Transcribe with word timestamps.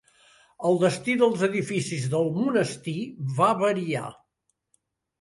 El 0.69 0.79
destí 0.83 1.15
dels 1.25 1.43
edificis 1.49 2.09
del 2.15 2.33
monestir 2.41 2.99
va 3.39 3.55
variar. 3.63 4.07